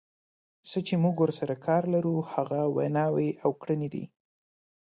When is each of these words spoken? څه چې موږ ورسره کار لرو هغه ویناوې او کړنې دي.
څه 0.69 0.79
چې 0.87 0.93
موږ 1.03 1.15
ورسره 1.23 1.55
کار 1.65 1.83
لرو 1.93 2.15
هغه 2.33 2.59
ویناوې 2.75 3.29
او 3.43 3.51
کړنې 3.61 3.89
دي. 3.93 4.03